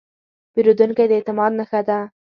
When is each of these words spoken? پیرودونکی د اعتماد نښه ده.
پیرودونکی 0.53 1.05
د 1.09 1.11
اعتماد 1.17 1.51
نښه 1.59 1.81
ده. 1.87 1.99